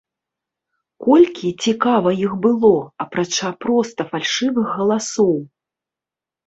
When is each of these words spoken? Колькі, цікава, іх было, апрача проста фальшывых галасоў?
Колькі, 1.07 1.47
цікава, 1.67 2.09
іх 2.23 2.31
было, 2.47 2.73
апрача 3.07 3.49
проста 3.67 4.01
фальшывых 4.13 4.67
галасоў? 4.81 5.35